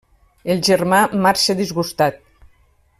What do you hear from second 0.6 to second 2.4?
germà marxa disgustat.